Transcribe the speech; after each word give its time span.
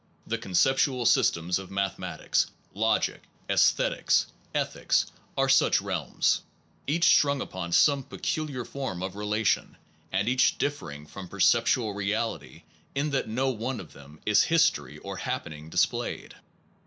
The 0.25 0.39
concept 0.39 0.79
ual 0.87 1.05
systems 1.05 1.59
of 1.59 1.69
mathematics, 1.69 2.49
logic, 2.73 3.21
aesthetics, 3.51 4.25
ethics, 4.51 5.05
are 5.37 5.47
such 5.47 5.79
realms, 5.79 6.41
each 6.87 7.05
strung 7.05 7.39
upon 7.39 7.71
some 7.71 8.01
peculiar 8.01 8.65
form 8.65 9.03
of 9.03 9.15
relation, 9.15 9.77
and 10.11 10.27
each 10.27 10.57
differing 10.57 11.05
from 11.05 11.27
perceptual 11.27 11.93
reality 11.93 12.63
in 12.95 13.11
that 13.11 13.25
in 13.25 13.35
no 13.35 13.51
one 13.51 13.79
of 13.79 13.93
them 13.93 14.19
is 14.25 14.41
history 14.45 14.97
or 14.97 15.17
happening 15.17 15.69
displayed. 15.69 16.33